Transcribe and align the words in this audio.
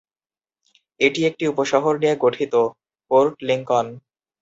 এটি 0.99 1.19
একটি 1.29 1.43
উপশহর 1.47 1.95
নিয়ে 2.01 2.15
গঠিত- 2.23 2.73
পোর্ট 3.11 3.33
লিঙ্কন। 3.47 3.85